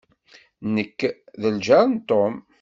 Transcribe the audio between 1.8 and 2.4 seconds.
n Tom.